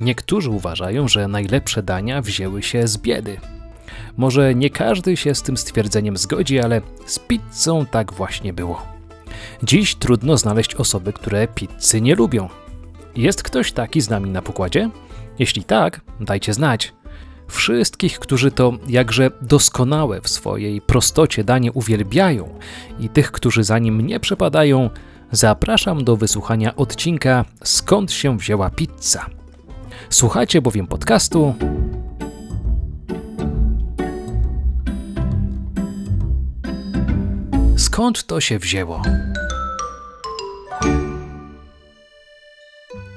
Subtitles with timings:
[0.00, 3.40] Niektórzy uważają, że najlepsze dania wzięły się z biedy.
[4.16, 8.82] Może nie każdy się z tym stwierdzeniem zgodzi, ale z pizzą tak właśnie było.
[9.62, 12.48] Dziś trudno znaleźć osoby, które pizzy nie lubią.
[13.16, 14.90] Jest ktoś taki z nami na pokładzie?
[15.38, 16.92] Jeśli tak, dajcie znać.
[17.48, 22.58] Wszystkich, którzy to jakże doskonałe w swojej prostocie danie uwielbiają
[23.00, 24.90] i tych, którzy za nim nie przepadają,
[25.32, 29.37] zapraszam do wysłuchania odcinka Skąd się wzięła pizza.
[30.10, 31.54] Słuchajcie bowiem podcastu
[37.76, 39.02] Skąd to się wzięło?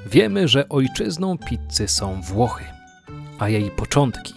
[0.06, 2.64] Wiemy, że ojczyzną pizzy są Włochy,
[3.38, 4.34] a jej początki,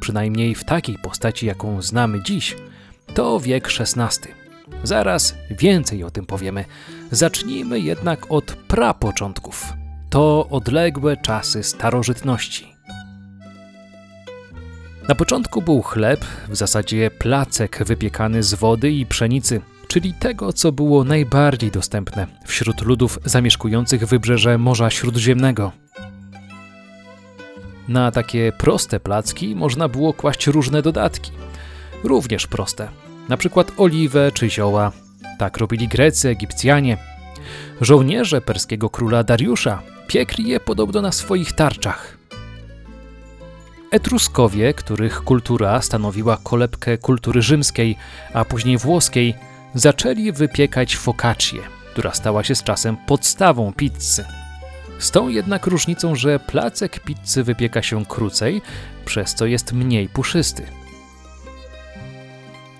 [0.00, 2.56] przynajmniej w takiej postaci, jaką znamy dziś,
[3.14, 4.28] to wiek XVI.
[4.84, 6.64] Zaraz więcej o tym powiemy.
[7.10, 9.71] Zacznijmy jednak od prapoczątków.
[10.12, 12.76] To odległe czasy starożytności.
[15.08, 20.72] Na początku był chleb, w zasadzie placek wypiekany z wody i pszenicy, czyli tego, co
[20.72, 25.72] było najbardziej dostępne wśród ludów zamieszkujących wybrzeże Morza Śródziemnego.
[27.88, 31.32] Na takie proste placki można było kłaść różne dodatki,
[32.04, 32.88] również proste,
[33.28, 34.92] na przykład oliwę czy zioła.
[35.38, 36.96] Tak robili Grecy, Egipcjanie.
[37.80, 42.18] Żołnierze perskiego króla Dariusza piekli je podobno na swoich tarczach.
[43.90, 47.96] Etruskowie, których kultura stanowiła kolebkę kultury rzymskiej,
[48.34, 49.34] a później włoskiej,
[49.74, 51.58] zaczęli wypiekać focaccię,
[51.92, 54.24] która stała się z czasem podstawą pizzy.
[54.98, 58.62] Z tą jednak różnicą, że placek pizzy wypieka się krócej,
[59.04, 60.66] przez co jest mniej puszysty.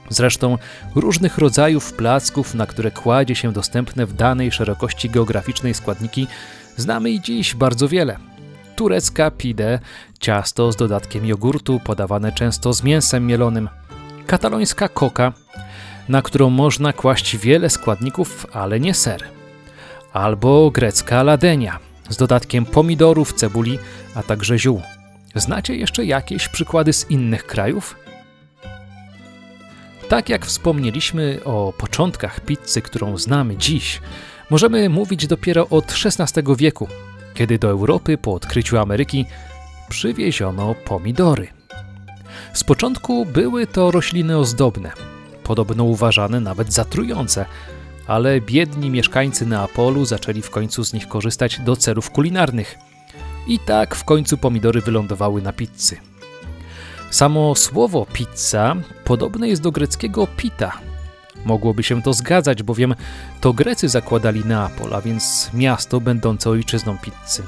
[0.08, 0.58] Zresztą
[0.94, 6.26] różnych rodzajów placków, na które kładzie się dostępne w danej szerokości geograficznej składniki,
[6.76, 8.18] znamy i dziś bardzo wiele.
[8.76, 9.78] Turecka pide,
[10.20, 13.68] ciasto z dodatkiem jogurtu, podawane często z mięsem mielonym.
[14.26, 15.32] Katalońska koka,
[16.08, 19.24] na którą można kłaść wiele składników, ale nie ser.
[20.12, 21.78] Albo grecka ladenia
[22.08, 23.78] z dodatkiem pomidorów, cebuli,
[24.14, 24.82] a także ziół.
[25.34, 27.96] Znacie jeszcze jakieś przykłady z innych krajów?
[30.08, 34.00] Tak jak wspomnieliśmy o początkach pizzy, którą znamy dziś,
[34.52, 36.88] możemy mówić dopiero od XVI wieku,
[37.34, 39.26] kiedy do Europy po odkryciu Ameryki
[39.88, 41.48] przywieziono pomidory.
[42.52, 44.92] Z początku były to rośliny ozdobne,
[45.44, 47.46] podobno uważane nawet za trujące,
[48.06, 52.78] ale biedni mieszkańcy Neapolu zaczęli w końcu z nich korzystać do celów kulinarnych.
[53.46, 55.96] I tak w końcu pomidory wylądowały na pizzy.
[57.10, 60.91] Samo słowo pizza podobne jest do greckiego pita.
[61.44, 62.94] Mogłoby się to zgadzać, bowiem
[63.40, 67.42] to Grecy zakładali Neapol, a więc miasto będące ojczyzną pizzy.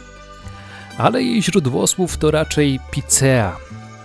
[0.99, 3.57] Ale jej źródło słów to raczej pizzea.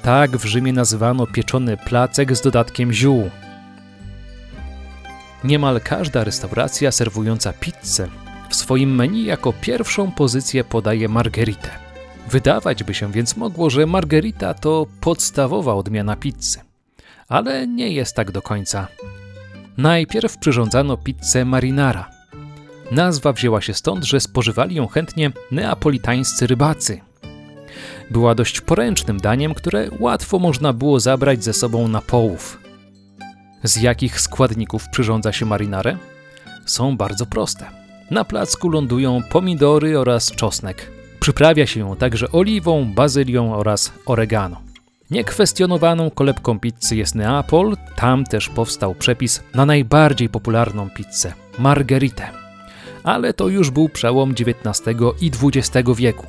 [0.02, 3.30] Tak w Rzymie nazywano pieczony placek z dodatkiem ziół.
[5.44, 8.08] Niemal każda restauracja serwująca pizzę
[8.50, 11.70] w swoim menu jako pierwszą pozycję podaje margheritę.
[12.30, 16.60] Wydawać by się więc mogło, że margherita to podstawowa odmiana pizzy.
[17.28, 18.88] Ale nie jest tak do końca.
[19.80, 22.10] Najpierw przyrządzano pizzę marinara.
[22.92, 27.02] Nazwa wzięła się stąd, że spożywali ją chętnie neapolitańscy rybacy.
[28.12, 32.60] Była dość poręcznym daniem, które łatwo można było zabrać ze sobą na połów.
[33.64, 35.98] Z jakich składników przyrządza się marinarę?
[36.66, 37.66] Są bardzo proste.
[38.12, 40.92] Na placku lądują pomidory oraz czosnek.
[41.20, 44.69] Przyprawia się ją także oliwą, bazylią oraz oregano.
[45.12, 52.30] Niekwestionowaną kolebką pizzy jest Neapol, tam też powstał przepis na najbardziej popularną pizzę margheritę.
[53.04, 56.26] Ale to już był przełom XIX i XX wieku.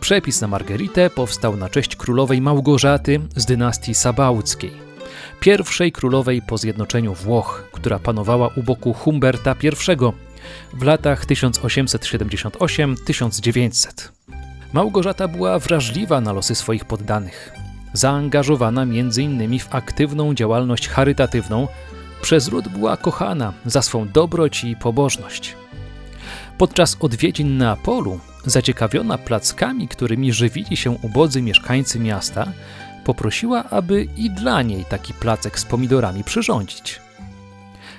[0.00, 4.88] Przepis na margheritę powstał na cześć królowej Małgorzaty z dynastii Sabałckiej
[5.40, 9.70] pierwszej królowej po zjednoczeniu Włoch, która panowała u boku Humberta I
[10.72, 14.08] w latach 1878-1900.
[14.72, 17.52] Małgorzata była wrażliwa na losy swoich poddanych,
[17.92, 19.58] zaangażowana m.in.
[19.58, 21.68] w aktywną działalność charytatywną,
[22.22, 25.56] przez lud była kochana za swą dobroć i pobożność.
[26.58, 32.52] Podczas odwiedzin Neapolu, zaciekawiona plackami, którymi żywili się ubodzy mieszkańcy miasta,
[33.04, 37.00] poprosiła, aby i dla niej taki placek z pomidorami przyrządzić.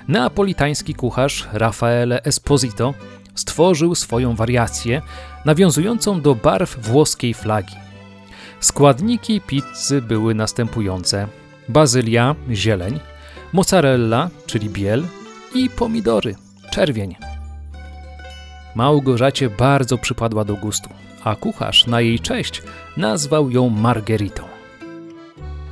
[0.08, 2.94] Neapolitański kucharz Raffaele Esposito
[3.36, 5.02] stworzył swoją wariację
[5.46, 7.76] nawiązującą do barw włoskiej flagi.
[8.60, 11.28] Składniki pizzy były następujące:
[11.70, 13.00] bazylia, zieleń,
[13.54, 15.04] mozzarella, czyli biel
[15.56, 16.36] i pomidory,
[16.72, 17.16] czerwień.
[18.76, 20.90] Małgorzacie bardzo przypadła do gustu,
[21.24, 22.62] a kucharz na jej cześć
[22.98, 24.44] nazwał ją Margeritą.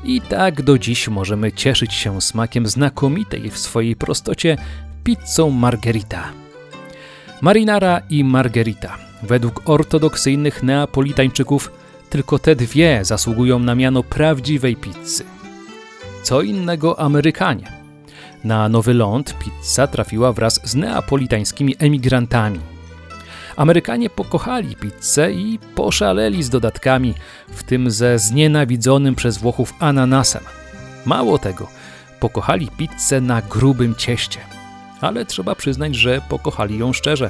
[0.04, 4.58] I tak do dziś możemy cieszyć się smakiem znakomitej w swojej prostocie
[5.04, 6.24] pizzą margherita.
[7.42, 8.98] Marinara i margherita.
[9.24, 11.72] Według ortodoksyjnych neapolitańczyków
[12.10, 15.24] tylko te dwie zasługują na miano prawdziwej pizzy.
[16.24, 17.72] Co innego Amerykanie.
[18.44, 22.60] Na Nowy Ląd pizza trafiła wraz z neapolitańskimi emigrantami.
[23.56, 27.14] Amerykanie pokochali pizzę i poszaleli z dodatkami,
[27.48, 30.44] w tym ze znienawidzonym przez Włochów ananasem.
[31.06, 31.68] Mało tego,
[32.20, 34.40] pokochali pizzę na grubym cieście.
[35.02, 37.30] Ale trzeba przyznać, że pokochali ją szczerze.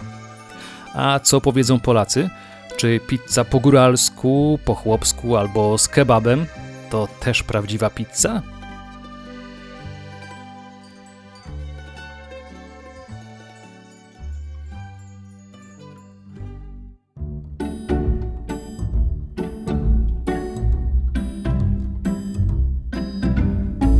[0.93, 2.29] A co powiedzą Polacy?
[2.77, 6.45] Czy pizza po góralsku, po chłopsku albo z kebabem
[6.89, 8.41] to też prawdziwa pizza?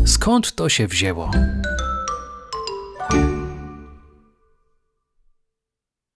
[0.06, 1.32] Skąd to się wzięło?